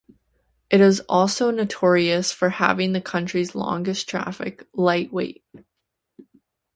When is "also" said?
1.01-1.51